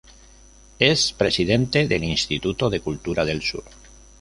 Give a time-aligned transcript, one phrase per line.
[0.79, 3.65] Es presidente del Instituto de Cultura del Sur.